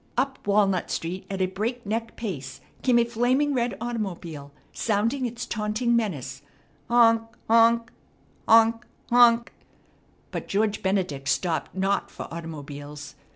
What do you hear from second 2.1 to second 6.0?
pace came a flaming red automobile, sounding its taunting